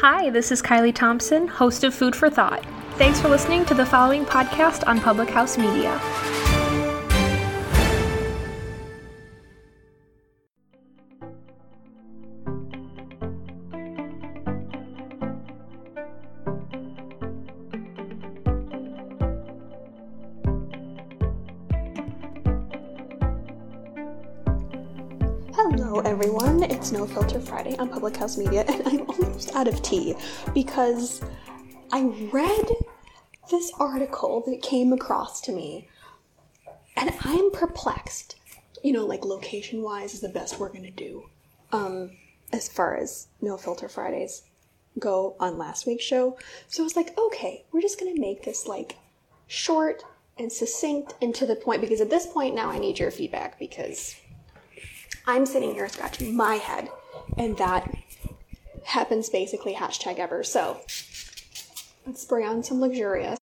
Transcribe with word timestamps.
Hi, 0.00 0.30
this 0.30 0.52
is 0.52 0.62
Kylie 0.62 0.94
Thompson, 0.94 1.48
host 1.48 1.82
of 1.82 1.92
Food 1.92 2.14
for 2.14 2.30
Thought. 2.30 2.64
Thanks 2.98 3.20
for 3.20 3.28
listening 3.28 3.64
to 3.64 3.74
the 3.74 3.84
following 3.84 4.24
podcast 4.24 4.86
on 4.86 5.00
Public 5.00 5.28
House 5.28 5.58
Media. 5.58 5.98
Hello, 25.70 26.00
everyone. 26.00 26.62
It's 26.62 26.92
No 26.92 27.06
Filter 27.06 27.38
Friday 27.38 27.76
on 27.76 27.90
Public 27.90 28.16
House 28.16 28.38
Media, 28.38 28.64
and 28.66 28.82
I'm 28.86 29.00
almost 29.10 29.54
out 29.54 29.68
of 29.68 29.82
tea 29.82 30.14
because 30.54 31.20
I 31.92 32.04
read 32.32 32.70
this 33.50 33.70
article 33.78 34.42
that 34.46 34.62
came 34.62 34.94
across 34.94 35.42
to 35.42 35.52
me, 35.52 35.86
and 36.96 37.12
I'm 37.20 37.50
perplexed. 37.50 38.36
You 38.82 38.94
know, 38.94 39.04
like 39.04 39.26
location 39.26 39.82
wise 39.82 40.14
is 40.14 40.22
the 40.22 40.30
best 40.30 40.58
we're 40.58 40.72
gonna 40.72 40.90
do. 40.90 41.28
Um, 41.70 42.12
as 42.50 42.66
far 42.66 42.96
as 42.96 43.28
No 43.42 43.58
Filter 43.58 43.90
Fridays 43.90 44.44
go 44.98 45.36
on 45.38 45.58
last 45.58 45.86
week's 45.86 46.02
show. 46.02 46.38
So 46.68 46.82
I 46.82 46.84
was 46.84 46.96
like, 46.96 47.16
okay, 47.18 47.66
we're 47.72 47.82
just 47.82 48.00
gonna 48.00 48.18
make 48.18 48.42
this 48.42 48.66
like 48.66 48.96
short 49.46 50.02
and 50.38 50.50
succinct 50.50 51.12
and 51.20 51.34
to 51.34 51.44
the 51.44 51.56
point 51.56 51.82
because 51.82 52.00
at 52.00 52.08
this 52.08 52.24
point 52.24 52.54
now 52.54 52.70
I 52.70 52.78
need 52.78 52.98
your 52.98 53.10
feedback 53.10 53.58
because 53.58 54.16
I'm 55.28 55.44
sitting 55.44 55.74
here 55.74 55.86
scratching 55.90 56.34
my 56.34 56.54
head, 56.54 56.88
and 57.36 57.54
that 57.58 57.94
happens 58.86 59.28
basically 59.28 59.74
hashtag 59.74 60.18
ever. 60.18 60.42
So 60.42 60.80
let's 62.06 62.22
spray 62.22 62.46
on 62.46 62.62
some 62.62 62.80
luxurious. 62.80 63.38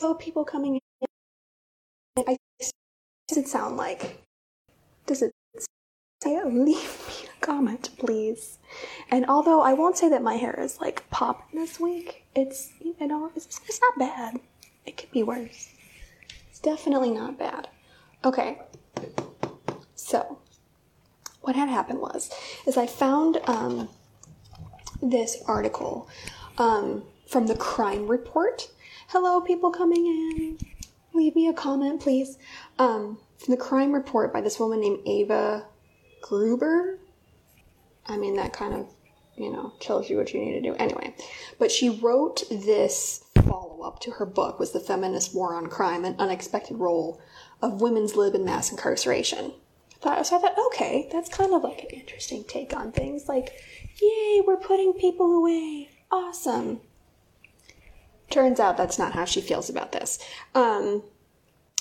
So 0.00 0.14
people 0.14 0.46
coming 0.46 0.80
in, 2.16 2.24
I 2.26 2.38
does 3.28 3.36
it 3.36 3.48
sound 3.48 3.76
like? 3.76 4.22
Does 5.04 5.20
it 5.20 5.32
say 6.22 6.42
leave 6.46 6.54
me 7.06 7.28
a 7.28 7.40
comment, 7.44 7.90
please? 7.98 8.58
And 9.10 9.26
although 9.26 9.60
I 9.60 9.74
won't 9.74 9.98
say 9.98 10.08
that 10.08 10.22
my 10.22 10.36
hair 10.36 10.58
is 10.58 10.80
like 10.80 11.08
popping 11.10 11.60
this 11.60 11.78
week, 11.78 12.24
it's 12.34 12.72
you 12.80 12.96
know 13.06 13.30
it's, 13.36 13.60
it's 13.68 13.80
not 13.82 13.98
bad. 13.98 14.40
It 14.86 14.96
could 14.96 15.10
be 15.10 15.22
worse. 15.22 15.68
It's 16.48 16.60
definitely 16.60 17.10
not 17.10 17.38
bad. 17.38 17.68
Okay. 18.24 18.58
So, 19.94 20.38
what 21.42 21.56
had 21.56 21.68
happened 21.68 22.00
was 22.00 22.30
is 22.66 22.76
I 22.76 22.86
found 22.86 23.38
um, 23.46 23.88
this 25.02 25.42
article 25.46 26.08
um, 26.58 27.02
from 27.26 27.46
the 27.46 27.56
crime 27.56 28.06
report. 28.08 28.70
Hello, 29.08 29.40
people 29.40 29.70
coming 29.70 30.06
in. 30.06 30.58
Leave 31.12 31.34
me 31.34 31.48
a 31.48 31.52
comment, 31.52 32.00
please. 32.00 32.38
Um, 32.78 33.18
from 33.38 33.52
the 33.52 33.60
crime 33.60 33.92
report 33.92 34.32
by 34.32 34.40
this 34.40 34.58
woman 34.58 34.80
named 34.80 35.00
Aya 35.06 35.62
Gruber. 36.22 36.98
I 38.06 38.16
mean, 38.16 38.36
that 38.36 38.52
kind 38.52 38.74
of, 38.74 38.88
you 39.36 39.52
know, 39.52 39.72
tells 39.80 40.08
you 40.08 40.16
what 40.16 40.32
you 40.32 40.40
need 40.40 40.52
to 40.52 40.62
do. 40.62 40.74
Anyway, 40.76 41.14
but 41.58 41.70
she 41.70 41.90
wrote 41.90 42.44
this 42.50 43.24
follow 43.44 43.82
up 43.82 43.98
to 44.00 44.12
her 44.12 44.26
book 44.26 44.58
was 44.60 44.70
the 44.70 44.80
feminist 44.80 45.34
war 45.34 45.54
on 45.54 45.66
crime 45.66 46.04
an 46.04 46.14
unexpected 46.18 46.76
role 46.76 47.20
of 47.60 47.80
women's 47.80 48.14
lib 48.14 48.34
and 48.34 48.44
mass 48.44 48.70
incarceration 48.70 49.52
thought, 50.02 50.26
so 50.26 50.36
I 50.36 50.40
thought, 50.40 50.58
okay, 50.66 51.08
that's 51.12 51.28
kind 51.28 51.54
of 51.54 51.62
like 51.62 51.84
an 51.84 51.90
interesting 51.90 52.44
take 52.44 52.74
on 52.76 52.92
things. 52.92 53.28
Like, 53.28 53.52
yay, 54.00 54.42
we're 54.46 54.56
putting 54.56 54.92
people 54.92 55.36
away. 55.36 55.90
Awesome. 56.10 56.80
Turns 58.30 58.60
out 58.60 58.76
that's 58.76 58.98
not 58.98 59.12
how 59.12 59.24
she 59.24 59.40
feels 59.40 59.70
about 59.70 59.92
this. 59.92 60.18
Um, 60.54 61.02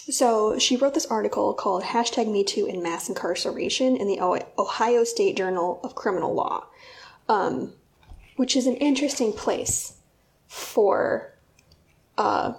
so 0.09 0.57
she 0.59 0.75
wrote 0.75 0.93
this 0.93 1.05
article 1.05 1.53
called 1.53 1.83
hashtag 1.83 2.27
MeToo 2.27 2.67
in 2.67 2.83
Mass 2.83 3.07
Incarceration 3.07 3.95
in 3.95 4.07
the 4.07 4.19
Ohio 4.57 5.03
State 5.03 5.37
Journal 5.37 5.79
of 5.83 5.95
Criminal 5.95 6.33
Law, 6.33 6.65
um, 7.29 7.73
which 8.35 8.55
is 8.55 8.67
an 8.67 8.75
interesting 8.75 9.31
place 9.31 9.93
for 10.47 11.33
uh, 12.17 12.53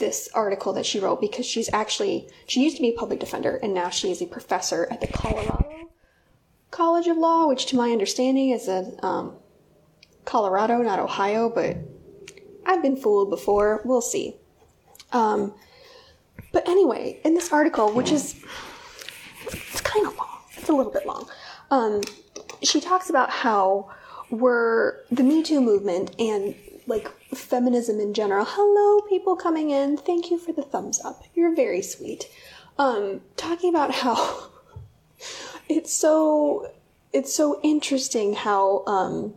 this 0.00 0.28
article 0.34 0.72
that 0.72 0.84
she 0.84 0.98
wrote 0.98 1.20
because 1.20 1.46
she's 1.46 1.70
actually 1.72 2.28
she 2.46 2.64
used 2.64 2.76
to 2.76 2.82
be 2.82 2.88
a 2.88 2.98
public 2.98 3.20
defender 3.20 3.60
and 3.62 3.72
now 3.72 3.88
she 3.88 4.10
is 4.10 4.20
a 4.20 4.26
professor 4.26 4.88
at 4.90 5.00
the 5.00 5.06
Colorado 5.06 5.70
College 6.70 7.08
of 7.08 7.16
Law, 7.16 7.46
which 7.46 7.66
to 7.66 7.76
my 7.76 7.90
understanding 7.90 8.50
is 8.50 8.68
a 8.68 8.94
um, 9.04 9.36
Colorado, 10.24 10.78
not 10.78 10.98
Ohio, 10.98 11.50
but 11.50 11.76
I've 12.64 12.82
been 12.82 12.96
fooled 12.96 13.30
before. 13.30 13.82
We'll 13.84 14.00
see. 14.00 14.36
Um, 15.12 15.54
but 16.52 16.68
anyway, 16.68 17.20
in 17.24 17.34
this 17.34 17.52
article, 17.52 17.92
which 17.92 18.12
is 18.12 18.42
it's 19.46 19.80
kind 19.80 20.06
of 20.06 20.16
long, 20.16 20.38
it's 20.56 20.68
a 20.68 20.72
little 20.72 20.92
bit 20.92 21.06
long. 21.06 21.28
Um, 21.70 22.02
she 22.62 22.80
talks 22.80 23.10
about 23.10 23.30
how 23.30 23.90
we're 24.30 25.04
the 25.10 25.24
Me 25.24 25.42
Too 25.42 25.60
movement 25.60 26.14
and 26.20 26.54
like 26.90 27.08
feminism 27.34 28.00
in 28.00 28.12
general. 28.12 28.44
Hello, 28.46 29.00
people 29.08 29.36
coming 29.36 29.70
in. 29.70 29.96
Thank 29.96 30.30
you 30.30 30.36
for 30.38 30.52
the 30.52 30.62
thumbs 30.62 31.00
up. 31.02 31.22
You're 31.34 31.54
very 31.54 31.80
sweet. 31.80 32.28
Um, 32.78 33.22
talking 33.36 33.70
about 33.70 33.94
how 33.94 34.50
it's 35.68 35.94
so 35.94 36.70
it's 37.12 37.34
so 37.34 37.60
interesting 37.62 38.34
how 38.34 38.84
um, 38.86 39.34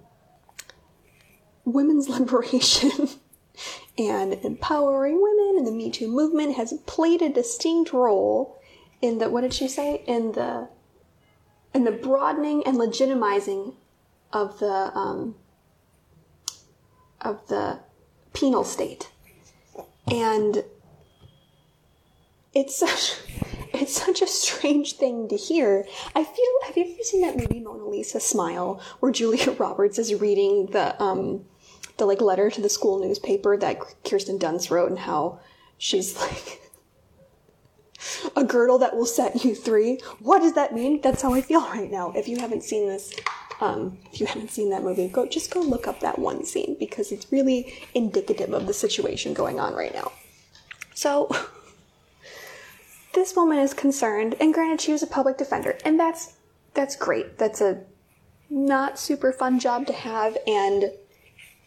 women's 1.63 2.09
liberation 2.19 3.09
and 3.97 4.33
empowering 4.33 5.21
women 5.21 5.55
and 5.57 5.67
the 5.67 5.71
Me 5.71 5.91
Too 5.91 6.07
movement 6.07 6.55
has 6.57 6.73
played 6.85 7.21
a 7.21 7.29
distinct 7.29 7.93
role 7.93 8.59
in 9.01 9.19
the 9.19 9.29
what 9.29 9.41
did 9.41 9.53
she 9.53 9.67
say 9.67 10.03
in 10.07 10.31
the 10.31 10.67
in 11.73 11.83
the 11.83 11.91
broadening 11.91 12.63
and 12.65 12.77
legitimizing 12.77 13.75
of 14.31 14.57
the 14.59 14.91
um, 14.95 15.35
of 17.23 17.47
the 17.47 17.79
penal 18.33 18.63
state. 18.63 19.09
And 20.11 20.63
it's 22.53 22.75
such 22.75 23.17
it's 23.73 23.93
such 23.93 24.21
a 24.21 24.27
strange 24.27 24.93
thing 24.93 25.27
to 25.29 25.35
hear. 25.35 25.85
I 26.15 26.23
feel 26.23 26.45
have 26.65 26.77
you 26.77 26.83
ever 26.83 27.03
seen 27.03 27.21
that 27.21 27.37
movie 27.37 27.59
Mona 27.59 27.85
Lisa 27.85 28.19
Smile 28.19 28.81
where 28.99 29.11
Julia 29.11 29.51
Roberts 29.59 29.97
is 29.97 30.13
reading 30.13 30.67
the 30.67 31.01
um 31.01 31.45
the 31.97 32.05
like 32.05 32.21
letter 32.21 32.49
to 32.49 32.61
the 32.61 32.69
school 32.69 32.99
newspaper 32.99 33.57
that 33.57 33.79
Kirsten 34.03 34.39
Dunst 34.39 34.71
wrote 34.71 34.89
and 34.89 34.99
how 34.99 35.39
she's 35.77 36.19
like 36.21 36.59
a 38.35 38.43
girdle 38.43 38.79
that 38.79 38.95
will 38.95 39.05
set 39.05 39.43
you 39.43 39.55
free. 39.55 39.99
What 40.19 40.39
does 40.39 40.53
that 40.53 40.73
mean? 40.73 41.01
That's 41.01 41.21
how 41.21 41.33
I 41.33 41.41
feel 41.41 41.61
right 41.61 41.89
now. 41.89 42.11
If 42.11 42.27
you 42.27 42.37
haven't 42.37 42.63
seen 42.63 42.87
this, 42.87 43.13
um, 43.63 43.97
if 44.11 44.19
you 44.19 44.25
haven't 44.25 44.51
seen 44.51 44.71
that 44.71 44.83
movie, 44.83 45.07
go 45.07 45.25
just 45.25 45.49
go 45.49 45.61
look 45.61 45.87
up 45.87 46.01
that 46.01 46.19
one 46.19 46.43
scene 46.43 46.75
because 46.77 47.13
it's 47.13 47.31
really 47.31 47.73
indicative 47.93 48.51
of 48.51 48.67
the 48.67 48.73
situation 48.73 49.33
going 49.33 49.57
on 49.57 49.73
right 49.73 49.93
now. 49.93 50.11
So 50.93 51.29
this 53.13 53.33
woman 53.37 53.59
is 53.59 53.73
concerned, 53.73 54.35
and 54.41 54.53
granted, 54.53 54.81
she 54.81 54.91
was 54.91 55.01
a 55.01 55.07
public 55.07 55.37
defender, 55.37 55.77
and 55.85 55.97
that's 55.97 56.33
that's 56.73 56.97
great. 56.97 57.37
That's 57.37 57.61
a 57.61 57.83
not 58.49 58.99
super 58.99 59.31
fun 59.31 59.59
job 59.59 59.87
to 59.87 59.93
have, 59.93 60.37
and 60.45 60.91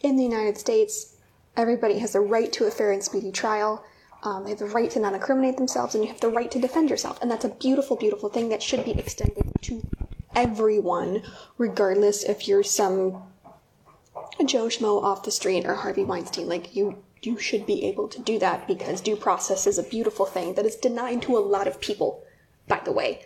in 0.03 0.17
the 0.17 0.23
United 0.23 0.59
States, 0.59 1.17
everybody 1.57 1.99
has 2.01 2.15
a 2.15 2.21
right 2.21 2.53
to 2.53 2.67
a 2.67 2.71
fair 2.71 2.93
and 2.93 3.03
speedy 3.03 3.33
trial. 3.33 3.83
Um, 4.23 4.45
they 4.45 4.51
have 4.51 4.59
the 4.59 4.67
right 4.67 4.91
to 4.91 5.01
not 5.01 5.15
incriminate 5.15 5.57
themselves, 5.57 5.95
and 5.95 6.05
you 6.05 6.11
have 6.11 6.21
the 6.21 6.29
right 6.29 6.51
to 6.51 6.59
defend 6.59 6.91
yourself. 6.91 7.19
And 7.23 7.31
that's 7.31 7.47
a 7.47 7.49
beautiful, 7.49 7.97
beautiful 7.97 8.29
thing 8.29 8.51
that 8.51 8.63
should 8.63 8.85
be 8.85 8.99
extended 8.99 9.51
to 9.63 9.83
everyone, 10.37 11.23
regardless 11.59 12.23
if 12.23 12.47
you're 12.47 12.63
some 12.63 13.23
Joe 14.45 14.67
Schmo 14.67 15.03
off 15.03 15.25
the 15.25 15.31
street 15.31 15.65
or 15.65 15.75
Harvey 15.75 16.05
Weinstein. 16.05 16.49
Like 16.49 16.77
you, 16.77 17.03
you 17.23 17.39
should 17.39 17.67
be 17.67 17.85
able 17.87 18.07
to 18.09 18.21
do 18.21 18.39
that 18.39 18.69
because 18.69 19.01
due 19.01 19.17
process 19.17 19.67
is 19.67 19.79
a 19.79 19.83
beautiful 19.83 20.27
thing 20.27 20.55
that 20.55 20.67
is 20.67 20.77
denied 20.77 21.23
to 21.23 21.37
a 21.37 21.41
lot 21.41 21.67
of 21.67 21.81
people. 21.81 22.23
By 22.69 22.81
the 22.85 22.93
way, 22.93 23.23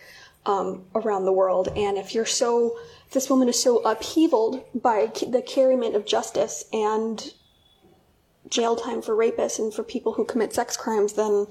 um, 0.47 0.85
around 0.95 1.25
the 1.25 1.33
world. 1.33 1.69
And 1.77 1.99
if 1.99 2.15
you're 2.15 2.27
so, 2.27 2.79
this 3.13 3.29
woman 3.29 3.49
is 3.49 3.61
so 3.61 3.83
upheavaled 3.83 4.65
by 4.75 5.07
the 5.07 5.43
carryment 5.43 5.97
of 5.97 6.07
justice 6.07 6.65
and 6.73 7.33
jail 8.49 8.77
time 8.77 9.03
for 9.03 9.15
rapists 9.15 9.59
and 9.59 9.73
for 9.73 9.83
people 9.83 10.15
who 10.15 10.25
commit 10.25 10.55
sex 10.55 10.77
crimes, 10.77 11.15
then 11.15 11.47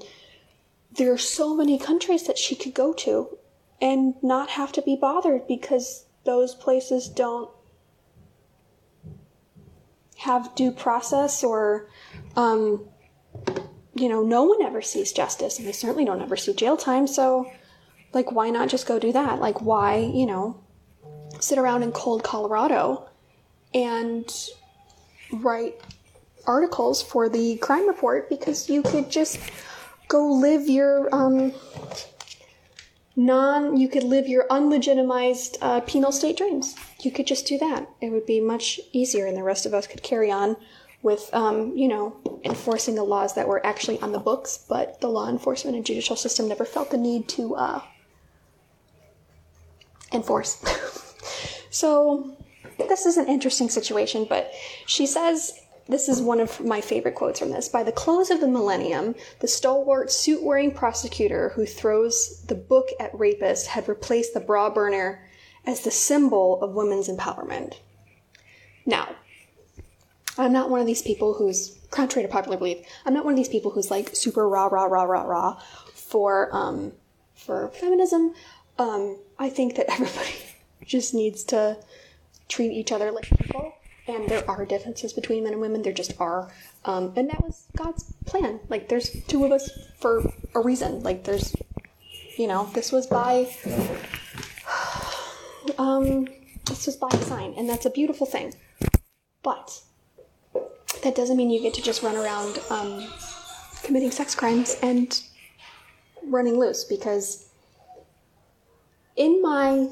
there 0.96 1.12
are 1.12 1.18
so 1.18 1.54
many 1.54 1.78
countries 1.78 2.26
that 2.26 2.38
she 2.38 2.54
could 2.54 2.74
go 2.74 2.92
to 2.92 3.38
and 3.80 4.14
not 4.22 4.50
have 4.50 4.72
to 4.72 4.82
be 4.82 4.96
bothered 4.96 5.46
because 5.46 6.06
those 6.24 6.54
places 6.54 7.08
don't 7.08 7.50
have 10.18 10.54
due 10.54 10.70
process 10.70 11.42
or 11.42 11.88
um, 12.36 12.84
you 13.94 14.08
know 14.08 14.22
no 14.22 14.44
one 14.44 14.62
ever 14.62 14.82
sees 14.82 15.12
justice 15.12 15.58
and 15.58 15.66
they 15.66 15.72
certainly 15.72 16.04
don't 16.04 16.20
ever 16.20 16.36
see 16.36 16.52
jail 16.52 16.76
time. 16.76 17.06
So 17.06 17.50
like 18.12 18.32
why 18.32 18.50
not 18.50 18.68
just 18.68 18.86
go 18.86 18.98
do 18.98 19.12
that? 19.12 19.40
Like 19.40 19.62
why 19.62 19.96
you 19.96 20.26
know 20.26 20.62
sit 21.40 21.58
around 21.58 21.82
in 21.82 21.92
cold 21.92 22.22
colorado 22.22 23.08
and 23.72 24.30
write 25.32 25.80
articles 26.46 27.02
for 27.02 27.28
the 27.28 27.56
crime 27.58 27.86
report 27.86 28.28
because 28.28 28.68
you 28.68 28.82
could 28.82 29.10
just 29.10 29.38
go 30.08 30.32
live 30.32 30.68
your 30.68 31.08
um, 31.14 31.52
non 33.16 33.76
you 33.76 33.88
could 33.88 34.04
live 34.04 34.28
your 34.28 34.46
unlegitimized 34.48 35.56
uh, 35.60 35.80
penal 35.80 36.12
state 36.12 36.36
dreams. 36.36 36.74
You 37.02 37.10
could 37.10 37.26
just 37.26 37.46
do 37.46 37.58
that. 37.58 37.88
It 38.00 38.10
would 38.10 38.26
be 38.26 38.40
much 38.40 38.80
easier 38.92 39.26
and 39.26 39.36
the 39.36 39.42
rest 39.42 39.66
of 39.66 39.74
us 39.74 39.86
could 39.86 40.02
carry 40.02 40.30
on 40.30 40.56
with 41.02 41.30
um, 41.32 41.76
you 41.76 41.88
know 41.88 42.16
enforcing 42.44 42.94
the 42.94 43.04
laws 43.04 43.34
that 43.34 43.48
were 43.48 43.64
actually 43.66 43.98
on 44.00 44.12
the 44.12 44.18
books 44.18 44.64
but 44.68 45.00
the 45.00 45.08
law 45.08 45.28
enforcement 45.28 45.76
and 45.76 45.84
judicial 45.84 46.16
system 46.16 46.48
never 46.48 46.64
felt 46.64 46.90
the 46.90 46.96
need 46.96 47.28
to 47.28 47.54
uh, 47.54 47.80
enforce. 50.12 50.62
So 51.70 52.36
this 52.78 53.06
is 53.06 53.16
an 53.16 53.28
interesting 53.28 53.70
situation 53.70 54.26
but 54.28 54.52
she 54.86 55.06
says 55.06 55.59
this 55.90 56.08
is 56.08 56.20
one 56.20 56.40
of 56.40 56.64
my 56.64 56.80
favorite 56.80 57.14
quotes 57.14 57.38
from 57.38 57.50
this. 57.50 57.68
By 57.68 57.82
the 57.82 57.92
close 57.92 58.30
of 58.30 58.40
the 58.40 58.48
millennium, 58.48 59.14
the 59.40 59.48
stalwart 59.48 60.10
suit 60.10 60.42
wearing 60.42 60.72
prosecutor 60.72 61.50
who 61.50 61.66
throws 61.66 62.42
the 62.46 62.54
book 62.54 62.88
at 62.98 63.12
rapists 63.12 63.66
had 63.66 63.88
replaced 63.88 64.34
the 64.34 64.40
bra 64.40 64.70
burner 64.70 65.26
as 65.66 65.80
the 65.80 65.90
symbol 65.90 66.62
of 66.62 66.74
women's 66.74 67.08
empowerment. 67.08 67.74
Now, 68.86 69.14
I'm 70.38 70.52
not 70.52 70.70
one 70.70 70.80
of 70.80 70.86
these 70.86 71.02
people 71.02 71.34
who's, 71.34 71.78
contrary 71.90 72.26
to 72.26 72.32
popular 72.32 72.56
belief, 72.56 72.86
I'm 73.04 73.14
not 73.14 73.24
one 73.24 73.34
of 73.34 73.38
these 73.38 73.48
people 73.48 73.70
who's 73.70 73.90
like 73.90 74.14
super 74.14 74.48
rah 74.48 74.66
rah 74.66 74.84
rah 74.84 75.02
rah 75.02 75.22
rah 75.22 75.60
for 75.94 76.54
um, 76.54 76.92
for 77.34 77.68
feminism. 77.68 78.34
Um, 78.78 79.18
I 79.38 79.50
think 79.50 79.76
that 79.76 79.86
everybody 79.90 80.34
just 80.84 81.14
needs 81.14 81.44
to 81.44 81.76
treat 82.48 82.72
each 82.72 82.92
other 82.92 83.10
like 83.10 83.28
people 83.28 83.74
and 84.10 84.28
there 84.28 84.48
are 84.48 84.64
differences 84.64 85.12
between 85.12 85.44
men 85.44 85.52
and 85.52 85.60
women. 85.60 85.82
There 85.82 85.92
just 85.92 86.20
are, 86.20 86.50
um, 86.84 87.12
and 87.16 87.28
that 87.28 87.42
was 87.42 87.66
God's 87.76 88.12
plan. 88.26 88.60
Like, 88.68 88.88
there's 88.88 89.10
two 89.24 89.44
of 89.44 89.52
us 89.52 89.70
for 89.98 90.32
a 90.54 90.60
reason. 90.60 91.02
Like, 91.02 91.24
there's, 91.24 91.54
you 92.36 92.46
know, 92.46 92.70
this 92.74 92.92
was 92.92 93.06
by, 93.06 93.50
um, 95.78 96.28
this 96.66 96.86
was 96.86 96.96
by 96.96 97.10
design, 97.10 97.54
and 97.56 97.68
that's 97.68 97.86
a 97.86 97.90
beautiful 97.90 98.26
thing. 98.26 98.54
But 99.42 99.82
that 101.02 101.14
doesn't 101.14 101.36
mean 101.36 101.50
you 101.50 101.60
get 101.60 101.74
to 101.74 101.82
just 101.82 102.02
run 102.02 102.16
around 102.16 102.58
um, 102.70 103.08
committing 103.82 104.10
sex 104.10 104.34
crimes 104.34 104.76
and 104.82 105.22
running 106.24 106.58
loose 106.58 106.84
because 106.84 107.48
in 109.16 109.40
my 109.42 109.88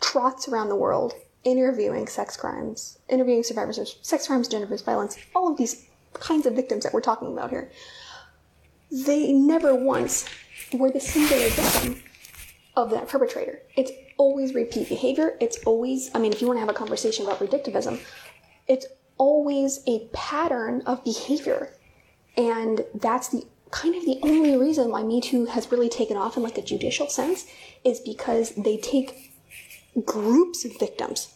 trots 0.00 0.48
around 0.48 0.68
the 0.68 0.76
world 0.76 1.14
interviewing 1.44 2.06
sex 2.06 2.36
crimes, 2.36 2.98
interviewing 3.08 3.42
survivors 3.42 3.78
of 3.78 3.88
sex 4.02 4.26
crimes, 4.26 4.48
gender-based 4.48 4.84
violence, 4.84 5.16
all 5.34 5.50
of 5.50 5.58
these 5.58 5.86
kinds 6.14 6.46
of 6.46 6.54
victims 6.54 6.84
that 6.84 6.92
we're 6.92 7.00
talking 7.00 7.32
about 7.32 7.50
here, 7.50 7.70
they 8.90 9.32
never 9.32 9.74
once 9.74 10.26
were 10.72 10.90
the 10.90 11.00
singular 11.00 11.48
victim 11.50 12.02
of 12.76 12.90
that 12.90 13.08
perpetrator. 13.08 13.60
It's 13.76 13.92
always 14.16 14.54
repeat 14.54 14.88
behavior. 14.88 15.36
It's 15.40 15.62
always, 15.64 16.10
I 16.14 16.18
mean, 16.18 16.32
if 16.32 16.40
you 16.40 16.46
want 16.46 16.56
to 16.56 16.60
have 16.60 16.68
a 16.68 16.74
conversation 16.74 17.26
about 17.26 17.40
redictivism, 17.40 18.00
it's 18.66 18.86
always 19.18 19.80
a 19.86 20.08
pattern 20.12 20.82
of 20.86 21.04
behavior. 21.04 21.70
And 22.36 22.84
that's 22.94 23.28
the 23.28 23.44
kind 23.70 23.94
of 23.94 24.04
the 24.04 24.18
only 24.22 24.56
reason 24.56 24.90
why 24.90 25.02
Me 25.02 25.20
Too 25.20 25.46
has 25.46 25.70
really 25.70 25.88
taken 25.88 26.16
off 26.16 26.36
in 26.36 26.42
like 26.42 26.58
a 26.58 26.62
judicial 26.62 27.08
sense 27.08 27.46
is 27.82 28.00
because 28.00 28.50
they 28.50 28.76
take 28.76 29.32
groups 30.04 30.64
of 30.64 30.78
victims 30.78 31.33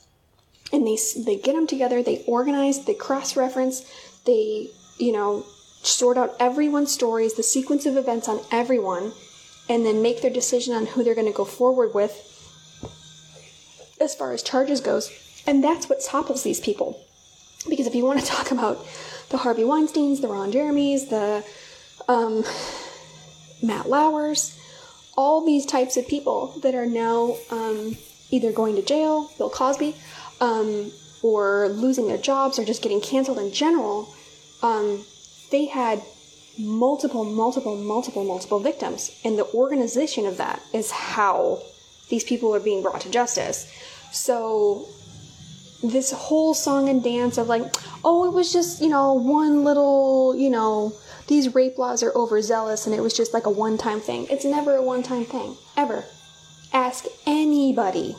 and 0.72 0.86
they 0.86 0.98
they 1.24 1.36
get 1.36 1.54
them 1.54 1.66
together 1.66 2.02
they 2.02 2.22
organize 2.26 2.84
they 2.84 2.94
cross 2.94 3.36
reference 3.36 3.84
they 4.24 4.68
you 4.98 5.12
know 5.12 5.44
sort 5.82 6.18
out 6.18 6.34
everyone's 6.40 6.92
stories 6.92 7.34
the 7.34 7.42
sequence 7.42 7.86
of 7.86 7.96
events 7.96 8.28
on 8.28 8.40
everyone 8.50 9.12
and 9.68 9.84
then 9.84 10.02
make 10.02 10.22
their 10.22 10.30
decision 10.30 10.74
on 10.74 10.86
who 10.86 11.04
they're 11.04 11.14
going 11.14 11.26
to 11.26 11.32
go 11.32 11.44
forward 11.44 11.92
with 11.94 12.24
as 14.00 14.14
far 14.14 14.32
as 14.32 14.42
charges 14.42 14.80
goes. 14.80 15.10
And 15.46 15.62
that's 15.62 15.88
what 15.88 16.02
topples 16.02 16.42
these 16.42 16.60
people. 16.60 17.00
Because 17.68 17.86
if 17.86 17.94
you 17.94 18.04
want 18.04 18.20
to 18.20 18.26
talk 18.34 18.50
about 18.50 18.84
the 19.30 19.36
harvey 19.36 19.62
weinsteins 19.62 20.22
the 20.22 20.28
ron 20.28 20.50
jeremys 20.50 21.10
the 21.10 21.44
um, 22.10 22.44
matt 23.62 23.86
lauers 23.86 24.58
all 25.18 25.44
these 25.44 25.66
types 25.66 25.98
of 25.98 26.08
people 26.08 26.58
that 26.62 26.74
are 26.74 26.86
now 26.86 27.36
um, 27.50 27.96
either 28.30 28.52
going 28.52 28.74
to 28.74 28.80
jail 28.80 29.30
bill 29.36 29.50
cosby 29.50 29.94
um, 30.40 30.92
or 31.22 31.68
losing 31.68 32.06
their 32.06 32.18
jobs 32.18 32.58
or 32.58 32.64
just 32.64 32.82
getting 32.82 33.00
canceled 33.00 33.38
in 33.38 33.52
general, 33.52 34.14
um, 34.62 35.04
they 35.50 35.66
had 35.66 36.02
multiple, 36.58 37.24
multiple, 37.24 37.76
multiple, 37.76 38.24
multiple 38.24 38.58
victims. 38.58 39.10
And 39.24 39.38
the 39.38 39.46
organization 39.54 40.26
of 40.26 40.36
that 40.38 40.60
is 40.72 40.90
how 40.90 41.62
these 42.08 42.24
people 42.24 42.54
are 42.54 42.60
being 42.60 42.82
brought 42.82 43.00
to 43.02 43.10
justice. 43.10 43.72
So 44.12 44.88
this 45.82 46.10
whole 46.10 46.54
song 46.54 46.88
and 46.88 47.02
dance 47.02 47.38
of 47.38 47.48
like, 47.48 47.62
oh, 48.04 48.26
it 48.26 48.32
was 48.32 48.52
just, 48.52 48.82
you 48.82 48.88
know, 48.88 49.12
one 49.12 49.64
little, 49.64 50.34
you 50.36 50.50
know, 50.50 50.92
these 51.28 51.54
rape 51.54 51.78
laws 51.78 52.02
are 52.02 52.12
overzealous 52.16 52.86
and 52.86 52.94
it 52.94 53.00
was 53.00 53.12
just 53.12 53.32
like 53.32 53.46
a 53.46 53.50
one 53.50 53.78
time 53.78 54.00
thing. 54.00 54.26
It's 54.30 54.44
never 54.44 54.76
a 54.76 54.82
one 54.82 55.02
time 55.02 55.24
thing, 55.24 55.56
ever. 55.76 56.04
Ask 56.72 57.04
anybody 57.26 58.16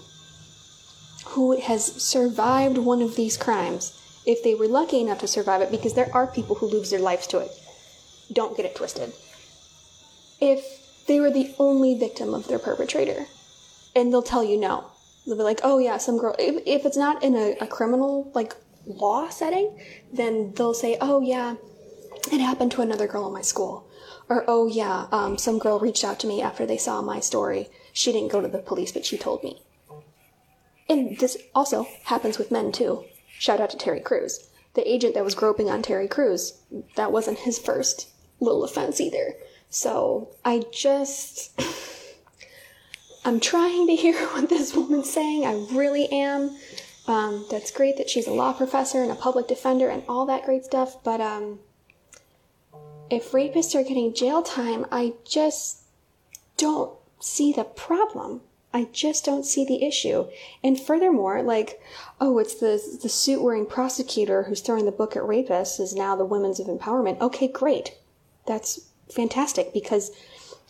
who 1.30 1.60
has 1.60 2.02
survived 2.02 2.78
one 2.78 3.02
of 3.02 3.16
these 3.16 3.38
crimes, 3.38 3.96
if 4.26 4.44
they 4.44 4.56
were 4.56 4.68
lucky 4.68 5.00
enough 5.00 5.20
to 5.20 5.28
survive 5.28 5.62
it, 5.62 5.72
because 5.72 5.94
there 5.94 6.10
are 6.14 6.28
people 6.28 6.56
who 6.56 6.66
lose 6.66 6.90
their 6.90 7.00
lives 7.00 7.28
to 7.28 7.40
it. 7.40 7.52
Don't 8.34 8.58
get 8.58 8.66
it 8.66 8.76
twisted. 8.76 9.14
If 10.42 11.06
they 11.08 11.20
were 11.20 11.32
the 11.32 11.54
only 11.60 11.98
victim 11.98 12.34
of 12.34 12.48
their 12.48 12.60
perpetrator, 12.60 13.26
and 13.96 14.12
they'll 14.12 14.22
tell 14.22 14.44
you 14.44 14.58
no. 14.58 14.86
They'll 15.26 15.38
be 15.38 15.44
like, 15.44 15.60
oh 15.64 15.80
yeah, 15.80 15.98
some 15.98 16.18
girl. 16.18 16.36
If, 16.40 16.64
if 16.66 16.86
it's 16.86 16.98
not 16.98 17.24
in 17.24 17.36
a, 17.36 17.56
a 17.62 17.68
criminal, 17.68 18.32
like, 18.34 18.56
law 18.86 19.30
setting, 19.30 19.78
then 20.12 20.54
they'll 20.56 20.74
say, 20.74 20.98
oh 21.02 21.22
yeah, 21.22 21.56
it 22.32 22.40
happened 22.40 22.72
to 22.72 22.82
another 22.82 23.08
girl 23.08 23.28
in 23.28 23.34
my 23.34 23.42
school. 23.42 23.88
Or, 24.30 24.46
oh 24.48 24.68
yeah, 24.68 25.08
um, 25.12 25.38
some 25.38 25.60
girl 25.60 25.80
reached 25.80 26.04
out 26.04 26.20
to 26.20 26.28
me 26.28 26.42
after 26.42 26.66
they 26.66 26.78
saw 26.78 27.02
my 27.02 27.20
story. 27.20 27.70
She 27.94 28.12
didn't 28.12 28.32
go 28.32 28.42
to 28.42 28.48
the 28.48 28.60
police, 28.60 28.92
but 28.92 29.06
she 29.06 29.18
told 29.18 29.44
me. 29.44 29.62
And 30.90 31.18
this 31.20 31.38
also 31.54 31.88
happens 32.06 32.38
with 32.38 32.52
men 32.52 32.72
too. 32.72 33.06
Shout 33.38 33.62
out 33.62 33.70
to 33.70 33.78
Terry 33.78 34.00
Crews. 34.00 34.50
The 34.74 34.92
agent 34.92 35.14
that 35.14 35.24
was 35.24 35.36
groping 35.36 35.70
on 35.70 35.82
Terry 35.82 36.08
Crews, 36.08 36.60
that 36.96 37.12
wasn't 37.12 37.40
his 37.40 37.60
first 37.60 38.10
little 38.40 38.64
offense 38.64 39.00
either. 39.00 39.36
So 39.70 40.36
I 40.44 40.64
just. 40.72 41.60
I'm 43.26 43.40
trying 43.40 43.88
to 43.88 43.96
hear 43.96 44.18
what 44.32 44.50
this 44.50 44.76
woman's 44.76 45.12
saying. 45.12 45.46
I 45.46 45.54
really 45.76 46.08
am. 46.12 46.58
Um, 47.08 47.46
that's 47.50 47.72
great 47.72 47.98
that 47.98 48.10
she's 48.10 48.28
a 48.28 48.32
law 48.32 48.54
professor 48.54 49.02
and 49.02 49.12
a 49.12 49.16
public 49.16 49.48
defender 49.48 49.90
and 49.90 50.04
all 50.08 50.26
that 50.28 50.46
great 50.46 50.64
stuff, 50.64 51.04
but 51.04 51.20
um, 51.20 51.60
if 53.10 53.32
rapists 53.32 53.74
are 53.74 53.84
getting 53.84 54.14
jail 54.14 54.44
time, 54.44 54.86
I 54.92 55.14
just 55.26 55.82
don't 56.58 56.94
see 57.20 57.52
the 57.52 57.64
problem. 57.64 58.42
I 58.74 58.88
just 58.92 59.26
don't 59.26 59.46
see 59.46 59.66
the 59.66 59.84
issue. 59.84 60.28
And 60.64 60.80
furthermore, 60.80 61.42
like, 61.42 61.82
oh, 62.22 62.38
it's 62.38 62.56
the 62.56 62.82
the 63.02 63.10
suit 63.10 63.42
wearing 63.42 63.66
prosecutor 63.66 64.44
who's 64.44 64.62
throwing 64.62 64.86
the 64.86 64.92
book 64.92 65.16
at 65.16 65.24
rapists 65.24 65.80
is 65.80 65.96
now 65.96 66.16
the 66.16 66.26
women's 66.26 66.60
of 66.60 66.68
empowerment. 66.68 67.20
Okay, 67.20 67.48
great. 67.48 67.98
That's 68.46 68.90
fantastic 69.12 69.74
because 69.74 70.12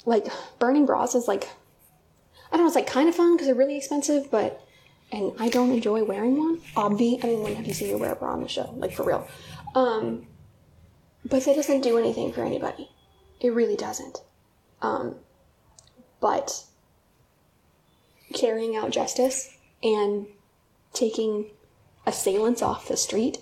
like 0.06 0.28
burning 0.60 0.86
bras 0.86 1.14
is 1.14 1.28
like 1.28 1.50
I 2.52 2.56
don't 2.56 2.62
know, 2.62 2.68
it's 2.68 2.76
like 2.76 2.88
kind 2.88 3.10
of 3.10 3.16
fun 3.16 3.36
because 3.36 3.48
they're 3.48 3.56
really 3.56 3.78
expensive, 3.78 4.32
but 4.32 4.66
and 5.12 5.34
I 5.40 5.50
don't 5.50 5.72
enjoy 5.72 6.04
wearing 6.04 6.38
one. 6.38 6.62
Obvi, 6.76 7.24
I 7.24 7.28
mean, 7.28 7.44
when 7.44 7.56
have 7.56 7.68
you 7.68 7.74
seen 7.74 7.90
me 7.90 7.96
wear 7.96 8.14
a 8.14 8.16
bra 8.16 8.34
on 8.34 8.42
the 8.42 8.48
show? 8.48 8.74
Like 8.78 8.94
for 8.94 9.04
real. 9.04 9.28
Um, 9.76 10.28
but 11.26 11.44
that 11.46 11.56
doesn't 11.56 11.82
do 11.82 11.98
anything 11.98 12.32
for 12.32 12.44
anybody. 12.44 12.90
It 13.42 13.50
really 13.50 13.76
doesn't. 13.76 14.22
Um, 14.82 15.16
but 16.22 16.64
carrying 18.34 18.76
out 18.76 18.92
justice 18.92 19.56
and 19.84 20.28
taking 20.94 21.48
assailants 22.06 22.62
off 22.62 22.88
the 22.88 22.98
street 22.98 23.38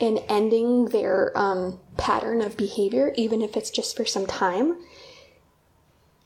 and 0.00 0.20
ending 0.28 0.86
their 0.86 1.36
um, 1.36 1.78
pattern 1.96 2.42
of 2.42 2.56
behavior, 2.56 3.12
even 3.16 3.42
if 3.42 3.56
it's 3.56 3.70
just 3.70 3.96
for 3.96 4.04
some 4.04 4.26
time, 4.26 4.76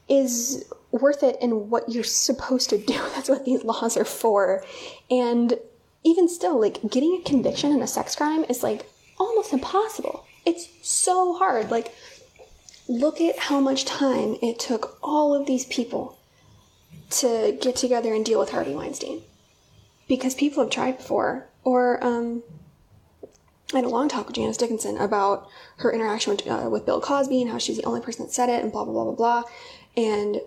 is 0.08 0.64
worth 0.90 1.22
it 1.22 1.36
in 1.40 1.68
what 1.68 1.88
you're 1.88 2.04
supposed 2.04 2.70
to 2.70 2.78
do. 2.78 2.94
That's 3.14 3.28
what 3.28 3.44
these 3.44 3.64
laws 3.64 3.96
are 3.96 4.04
for. 4.04 4.64
And 5.10 5.58
even 6.04 6.28
still, 6.28 6.58
like 6.60 6.80
getting 6.90 7.20
a 7.20 7.28
conviction 7.28 7.72
in 7.72 7.82
a 7.82 7.86
sex 7.86 8.16
crime 8.16 8.44
is 8.48 8.62
like 8.62 8.88
almost 9.18 9.52
impossible. 9.52 10.24
It's 10.46 10.68
so 10.82 11.36
hard. 11.36 11.70
Like, 11.70 11.94
look 12.88 13.20
at 13.20 13.38
how 13.38 13.60
much 13.60 13.84
time 13.84 14.36
it 14.40 14.58
took 14.58 14.98
all 15.02 15.34
of 15.34 15.46
these 15.46 15.66
people 15.66 16.17
to 17.10 17.56
get 17.60 17.76
together 17.76 18.14
and 18.14 18.24
deal 18.24 18.38
with 18.38 18.50
Harvey 18.50 18.74
Weinstein. 18.74 19.22
Because 20.08 20.34
people 20.34 20.62
have 20.62 20.72
tried 20.72 20.98
before. 20.98 21.48
Or, 21.64 22.02
um, 22.04 22.42
I 23.72 23.76
had 23.76 23.84
a 23.84 23.88
long 23.88 24.08
talk 24.08 24.26
with 24.26 24.36
Janice 24.36 24.56
Dickinson 24.56 24.96
about 24.96 25.48
her 25.78 25.92
interaction 25.92 26.32
with, 26.32 26.46
uh, 26.46 26.70
with 26.70 26.86
Bill 26.86 27.00
Cosby 27.00 27.42
and 27.42 27.50
how 27.50 27.58
she's 27.58 27.76
the 27.76 27.84
only 27.84 28.00
person 28.00 28.24
that 28.24 28.32
said 28.32 28.48
it 28.48 28.62
and 28.62 28.72
blah, 28.72 28.84
blah, 28.84 28.92
blah, 28.92 29.04
blah, 29.04 29.14
blah. 29.14 29.42
And 29.96 30.40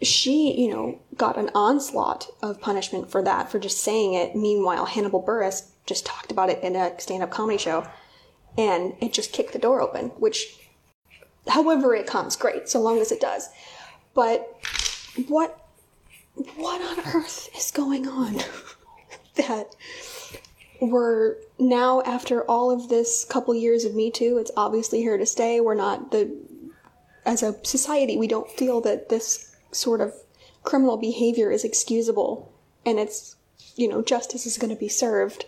she, 0.00 0.58
you 0.58 0.70
know, 0.70 1.00
got 1.16 1.36
an 1.36 1.50
onslaught 1.54 2.28
of 2.40 2.60
punishment 2.60 3.10
for 3.10 3.22
that, 3.22 3.50
for 3.50 3.58
just 3.58 3.82
saying 3.82 4.14
it. 4.14 4.34
Meanwhile, 4.34 4.86
Hannibal 4.86 5.22
Buress 5.22 5.68
just 5.86 6.06
talked 6.06 6.30
about 6.30 6.50
it 6.50 6.62
in 6.62 6.76
a 6.76 6.98
stand 7.00 7.22
up 7.22 7.30
comedy 7.30 7.58
show 7.58 7.86
and 8.56 8.94
it 9.00 9.12
just 9.12 9.32
kicked 9.32 9.52
the 9.52 9.58
door 9.58 9.80
open, 9.80 10.06
which, 10.18 10.56
however 11.48 11.94
it 11.94 12.06
comes, 12.06 12.36
great, 12.36 12.68
so 12.68 12.80
long 12.80 12.98
as 12.98 13.12
it 13.12 13.20
does. 13.20 13.48
But 14.14 14.58
what, 15.26 15.66
what 16.56 16.80
on 16.80 17.14
earth 17.14 17.48
is 17.56 17.70
going 17.70 18.06
on 18.06 18.36
that 19.34 19.74
we're 20.80 21.36
now 21.58 22.02
after 22.02 22.42
all 22.44 22.70
of 22.70 22.88
this 22.88 23.24
couple 23.24 23.54
years 23.54 23.84
of 23.84 23.94
Me 23.94 24.10
Too, 24.10 24.38
it's 24.38 24.50
obviously 24.56 25.00
here 25.00 25.18
to 25.18 25.26
stay. 25.26 25.60
We're 25.60 25.74
not 25.74 26.12
the, 26.12 26.30
as 27.24 27.42
a 27.42 27.56
society, 27.64 28.16
we 28.16 28.28
don't 28.28 28.50
feel 28.50 28.80
that 28.82 29.08
this 29.08 29.56
sort 29.72 30.00
of 30.00 30.14
criminal 30.62 30.96
behavior 30.96 31.50
is 31.50 31.64
excusable 31.64 32.52
and 32.86 32.98
it's, 32.98 33.36
you 33.76 33.88
know, 33.88 34.02
justice 34.02 34.46
is 34.46 34.58
going 34.58 34.70
to 34.70 34.78
be 34.78 34.88
served. 34.88 35.44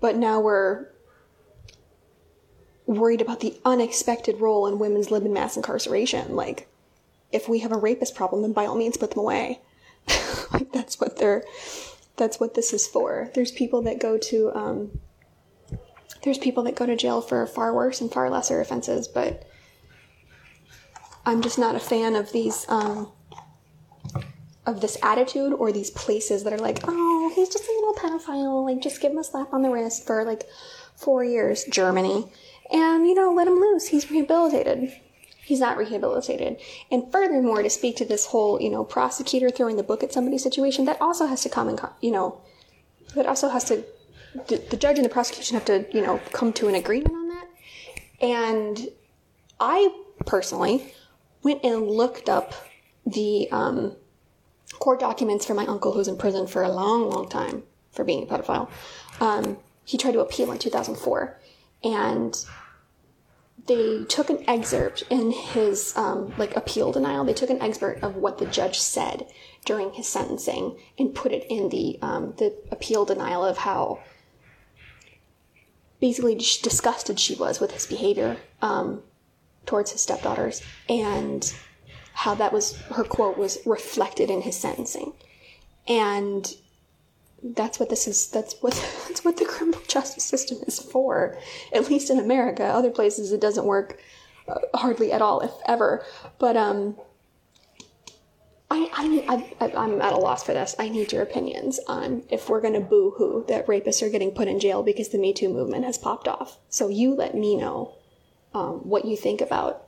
But 0.00 0.16
now 0.16 0.40
we're 0.40 0.88
worried 2.86 3.20
about 3.20 3.40
the 3.40 3.58
unexpected 3.64 4.40
role 4.40 4.66
in 4.66 4.78
women's 4.78 5.10
live 5.10 5.24
in 5.24 5.32
mass 5.32 5.56
incarceration. 5.56 6.36
Like, 6.36 6.68
if 7.34 7.48
we 7.48 7.58
have 7.60 7.72
a 7.72 7.76
rapist 7.76 8.14
problem, 8.14 8.42
then 8.42 8.52
by 8.52 8.66
all 8.66 8.76
means 8.76 8.96
put 8.96 9.10
them 9.10 9.20
away. 9.20 9.60
like, 10.52 10.72
that's 10.72 11.00
what 11.00 11.18
they're, 11.18 11.44
that's 12.16 12.38
what 12.38 12.54
this 12.54 12.72
is 12.72 12.86
for. 12.86 13.30
There's 13.34 13.50
people 13.50 13.82
that 13.82 14.00
go 14.00 14.16
to, 14.18 14.52
um, 14.54 15.00
there's 16.22 16.38
people 16.38 16.62
that 16.64 16.76
go 16.76 16.86
to 16.86 16.96
jail 16.96 17.20
for 17.20 17.46
far 17.46 17.74
worse 17.74 18.00
and 18.00 18.10
far 18.12 18.30
lesser 18.30 18.60
offenses, 18.60 19.08
but 19.08 19.46
I'm 21.26 21.42
just 21.42 21.58
not 21.58 21.74
a 21.74 21.80
fan 21.80 22.14
of 22.14 22.32
these, 22.32 22.66
um, 22.68 23.10
of 24.66 24.80
this 24.80 24.96
attitude 25.02 25.52
or 25.52 25.72
these 25.72 25.90
places 25.90 26.44
that 26.44 26.52
are 26.52 26.58
like, 26.58 26.80
oh, 26.84 27.32
he's 27.34 27.48
just 27.48 27.64
a 27.64 27.72
little 27.72 27.94
pedophile, 27.94 28.64
like 28.64 28.82
just 28.82 29.00
give 29.00 29.12
him 29.12 29.18
a 29.18 29.24
slap 29.24 29.52
on 29.52 29.62
the 29.62 29.70
wrist 29.70 30.06
for 30.06 30.24
like 30.24 30.44
four 30.96 31.24
years, 31.24 31.64
Germany, 31.64 32.26
and 32.72 33.06
you 33.06 33.14
know, 33.14 33.32
let 33.32 33.48
him 33.48 33.54
loose. 33.54 33.88
He's 33.88 34.10
rehabilitated. 34.10 34.92
He's 35.44 35.60
not 35.60 35.76
rehabilitated. 35.76 36.58
And 36.90 37.10
furthermore, 37.12 37.62
to 37.62 37.70
speak 37.70 37.96
to 37.96 38.04
this 38.04 38.26
whole, 38.26 38.60
you 38.60 38.70
know, 38.70 38.84
prosecutor 38.84 39.50
throwing 39.50 39.76
the 39.76 39.82
book 39.82 40.02
at 40.02 40.12
somebody 40.12 40.38
situation, 40.38 40.86
that 40.86 41.00
also 41.00 41.26
has 41.26 41.42
to 41.42 41.48
come 41.48 41.68
and, 41.68 41.80
you 42.00 42.10
know, 42.10 42.40
that 43.14 43.26
also 43.26 43.48
has 43.48 43.64
to, 43.64 43.84
the, 44.48 44.56
the 44.70 44.76
judge 44.76 44.96
and 44.96 45.04
the 45.04 45.10
prosecution 45.10 45.54
have 45.54 45.66
to, 45.66 45.86
you 45.92 46.00
know, 46.00 46.18
come 46.32 46.52
to 46.54 46.68
an 46.68 46.74
agreement 46.74 47.14
on 47.14 47.28
that. 47.28 47.48
And 48.22 48.88
I 49.60 49.94
personally 50.24 50.94
went 51.42 51.62
and 51.62 51.88
looked 51.88 52.28
up 52.28 52.54
the 53.06 53.48
um, 53.52 53.96
court 54.78 54.98
documents 54.98 55.44
for 55.44 55.54
my 55.54 55.66
uncle 55.66 55.92
who's 55.92 56.08
in 56.08 56.16
prison 56.16 56.46
for 56.46 56.62
a 56.62 56.70
long, 56.70 57.10
long 57.10 57.28
time 57.28 57.62
for 57.92 58.02
being 58.02 58.22
a 58.22 58.26
pedophile. 58.26 58.70
Um, 59.20 59.58
he 59.84 59.98
tried 59.98 60.12
to 60.12 60.20
appeal 60.20 60.50
in 60.50 60.58
2004. 60.58 61.38
And 61.84 62.44
they 63.66 64.04
took 64.04 64.28
an 64.28 64.44
excerpt 64.48 65.04
in 65.08 65.30
his 65.30 65.96
um, 65.96 66.32
like 66.36 66.54
appeal 66.56 66.92
denial. 66.92 67.24
They 67.24 67.32
took 67.32 67.50
an 67.50 67.62
excerpt 67.62 68.02
of 68.02 68.16
what 68.16 68.38
the 68.38 68.46
judge 68.46 68.78
said 68.78 69.26
during 69.64 69.92
his 69.92 70.06
sentencing 70.06 70.76
and 70.98 71.14
put 71.14 71.32
it 71.32 71.46
in 71.48 71.70
the 71.70 71.98
um, 72.02 72.34
the 72.36 72.54
appeal 72.70 73.04
denial 73.04 73.44
of 73.44 73.58
how 73.58 74.00
basically 76.00 76.34
disgusted 76.34 77.18
she 77.18 77.34
was 77.34 77.60
with 77.60 77.70
his 77.70 77.86
behavior 77.86 78.36
um, 78.60 79.02
towards 79.64 79.92
his 79.92 80.02
stepdaughters 80.02 80.62
and 80.88 81.54
how 82.12 82.34
that 82.34 82.52
was 82.52 82.76
her 82.94 83.04
quote 83.04 83.38
was 83.38 83.58
reflected 83.64 84.30
in 84.30 84.42
his 84.42 84.56
sentencing 84.56 85.14
and 85.88 86.54
that's 87.52 87.78
what 87.78 87.90
this 87.90 88.08
is 88.08 88.28
that's 88.28 88.54
what 88.62 88.72
that's 89.08 89.24
what 89.24 89.36
the 89.36 89.44
criminal 89.44 89.80
justice 89.88 90.24
system 90.24 90.58
is 90.66 90.78
for 90.78 91.36
at 91.72 91.88
least 91.88 92.10
in 92.10 92.18
america 92.18 92.64
other 92.64 92.90
places 92.90 93.32
it 93.32 93.40
doesn't 93.40 93.66
work 93.66 94.00
uh, 94.48 94.58
hardly 94.74 95.12
at 95.12 95.20
all 95.20 95.40
if 95.40 95.52
ever 95.66 96.04
but 96.38 96.56
um 96.56 96.96
I, 98.70 98.88
I, 99.28 99.66
I, 99.66 99.72
I'm 99.76 100.00
at 100.00 100.14
a 100.14 100.16
loss 100.16 100.42
for 100.42 100.52
this. 100.52 100.74
I 100.78 100.88
need 100.88 101.12
your 101.12 101.22
opinions 101.22 101.78
on 101.86 102.24
if 102.28 102.48
we're 102.48 102.62
going 102.62 102.74
to 102.74 102.80
boo 102.80 103.14
hoo 103.16 103.44
that 103.46 103.66
rapists 103.68 104.02
are 104.02 104.10
getting 104.10 104.32
put 104.32 104.48
in 104.48 104.58
jail 104.58 104.82
because 104.82 105.10
the 105.10 105.18
Me 105.18 105.32
Too 105.32 105.48
movement 105.48 105.84
has 105.84 105.96
popped 105.96 106.26
off. 106.26 106.58
So 106.70 106.88
you 106.88 107.14
let 107.14 107.36
me 107.36 107.56
know 107.56 107.94
um, 108.52 108.88
what 108.88 109.04
you 109.04 109.16
think 109.16 109.40
about 109.40 109.86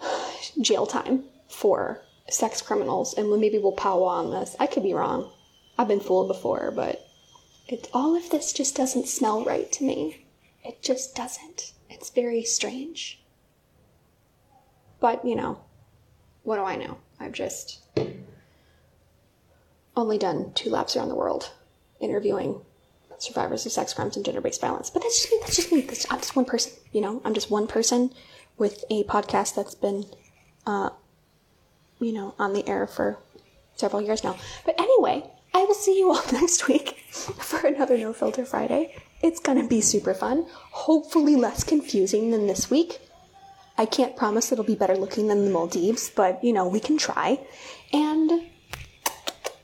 jail 0.60 0.86
time 0.86 1.24
for 1.48 2.02
sex 2.28 2.62
criminals, 2.62 3.14
and 3.14 3.30
maybe 3.38 3.58
we'll 3.58 3.72
powwow 3.72 4.06
on 4.06 4.30
this. 4.30 4.56
I 4.58 4.66
could 4.66 4.82
be 4.82 4.94
wrong. 4.94 5.30
I've 5.78 5.88
been 5.88 6.00
fooled 6.00 6.28
before, 6.28 6.72
but 6.74 7.06
it, 7.68 7.88
all 7.94 8.16
of 8.16 8.30
this 8.30 8.52
just 8.52 8.74
doesn't 8.74 9.06
smell 9.06 9.44
right 9.44 9.70
to 9.72 9.84
me. 9.84 10.26
It 10.64 10.82
just 10.82 11.14
doesn't. 11.14 11.72
It's 11.88 12.10
very 12.10 12.42
strange. 12.42 13.22
But, 15.00 15.24
you 15.24 15.36
know, 15.36 15.60
what 16.42 16.56
do 16.56 16.62
I 16.62 16.76
know? 16.76 16.98
I've 17.20 17.32
just 17.32 17.80
only 19.96 20.18
done 20.18 20.52
two 20.54 20.70
laps 20.70 20.96
around 20.96 21.08
the 21.08 21.14
world 21.14 21.52
interviewing 22.00 22.60
survivors 23.18 23.66
of 23.66 23.72
sex 23.72 23.92
crimes 23.92 24.16
and 24.16 24.24
gender 24.24 24.40
based 24.40 24.60
violence. 24.60 24.90
But 24.90 25.02
that's 25.02 25.22
just 25.22 25.32
me. 25.32 25.38
That's 25.40 25.56
just 25.56 25.72
me. 25.72 25.80
That's, 25.82 26.10
I'm 26.10 26.18
just 26.18 26.36
one 26.36 26.44
person. 26.44 26.72
You 26.92 27.00
know, 27.00 27.22
I'm 27.24 27.34
just 27.34 27.50
one 27.50 27.66
person 27.66 28.12
with 28.56 28.84
a 28.90 29.04
podcast 29.04 29.54
that's 29.54 29.74
been, 29.74 30.06
uh, 30.66 30.90
you 32.00 32.12
know, 32.12 32.34
on 32.38 32.52
the 32.52 32.68
air 32.68 32.86
for 32.86 33.18
several 33.76 34.02
years 34.02 34.24
now. 34.24 34.36
But 34.64 34.80
anyway, 34.80 35.30
I 35.54 35.64
will 35.64 35.74
see 35.74 35.98
you 35.98 36.10
all 36.10 36.22
next 36.32 36.68
week 36.68 36.98
for 37.10 37.66
another 37.66 37.96
No 37.96 38.12
Filter 38.12 38.44
Friday. 38.44 38.94
It's 39.22 39.40
gonna 39.40 39.66
be 39.66 39.80
super 39.80 40.14
fun. 40.14 40.46
Hopefully, 40.70 41.36
less 41.36 41.64
confusing 41.64 42.30
than 42.30 42.46
this 42.46 42.70
week. 42.70 43.00
I 43.76 43.86
can't 43.86 44.16
promise 44.16 44.50
it'll 44.50 44.64
be 44.64 44.74
better 44.74 44.96
looking 44.96 45.28
than 45.28 45.44
the 45.44 45.50
Maldives, 45.50 46.10
but 46.10 46.42
you 46.42 46.52
know, 46.52 46.66
we 46.68 46.80
can 46.80 46.98
try. 46.98 47.40
And 47.92 48.48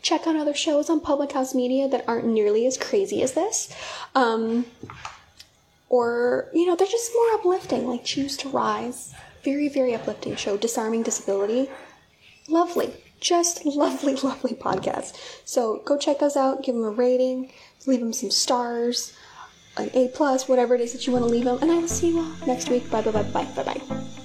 check 0.02 0.26
out 0.26 0.36
other 0.36 0.54
shows 0.54 0.90
on 0.90 1.00
Public 1.00 1.32
House 1.32 1.54
Media 1.54 1.88
that 1.88 2.04
aren't 2.06 2.26
nearly 2.26 2.66
as 2.66 2.76
crazy 2.76 3.22
as 3.22 3.32
this. 3.32 3.74
Um, 4.14 4.66
or, 5.88 6.48
you 6.52 6.66
know, 6.66 6.76
they're 6.76 6.86
just 6.86 7.12
more 7.14 7.32
uplifting, 7.34 7.88
like 7.88 8.04
Choose 8.04 8.36
to 8.38 8.48
Rise. 8.48 9.14
Very, 9.42 9.68
very 9.68 9.94
uplifting 9.94 10.36
show. 10.36 10.56
Disarming 10.56 11.02
Disability. 11.02 11.70
Lovely. 12.48 12.92
Just 13.24 13.64
lovely, 13.64 14.14
lovely 14.22 14.52
podcast. 14.52 15.16
So 15.46 15.80
go 15.86 15.96
check 15.96 16.18
those 16.18 16.36
out, 16.36 16.62
give 16.62 16.74
them 16.74 16.84
a 16.84 16.90
rating, 16.90 17.50
leave 17.86 18.00
them 18.00 18.12
some 18.12 18.30
stars, 18.30 19.16
an 19.78 19.90
A 19.94 20.08
plus, 20.08 20.46
whatever 20.46 20.74
it 20.74 20.82
is 20.82 20.92
that 20.92 21.06
you 21.06 21.12
want 21.12 21.24
to 21.24 21.30
leave 21.30 21.44
them. 21.44 21.58
And 21.62 21.70
I 21.70 21.78
will 21.78 21.88
see 21.88 22.10
you 22.10 22.20
all 22.20 22.46
next 22.46 22.68
week. 22.68 22.88
Bye 22.90 23.00
bye 23.00 23.10
bye 23.10 23.22
bye 23.22 23.48
bye 23.56 23.64
bye. 23.64 24.23